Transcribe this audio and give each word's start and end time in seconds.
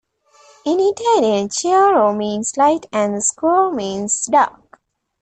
In 0.65 0.79
Italian, 0.79 1.47
"chiaro" 1.49 2.11
means 2.17 2.57
light 2.57 2.87
and 2.91 3.21
"scuro" 3.23 3.69
means 3.71 4.25
dark. 4.25 4.81